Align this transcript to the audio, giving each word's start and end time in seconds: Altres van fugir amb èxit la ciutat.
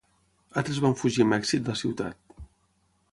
Altres 0.61 0.79
van 0.85 0.97
fugir 1.01 1.21
amb 1.25 1.37
èxit 1.39 1.69
la 1.73 1.77
ciutat. 1.83 2.41